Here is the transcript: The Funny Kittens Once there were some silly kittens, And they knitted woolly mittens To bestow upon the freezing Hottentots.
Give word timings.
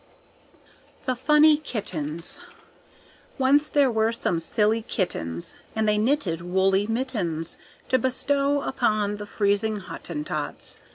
The 1.05 1.15
Funny 1.15 1.57
Kittens 1.57 2.41
Once 3.37 3.69
there 3.69 3.91
were 3.91 4.11
some 4.11 4.39
silly 4.39 4.81
kittens, 4.81 5.55
And 5.75 5.87
they 5.87 5.99
knitted 5.99 6.41
woolly 6.41 6.87
mittens 6.87 7.59
To 7.89 7.99
bestow 7.99 8.63
upon 8.63 9.17
the 9.17 9.27
freezing 9.27 9.75
Hottentots. 9.77 10.79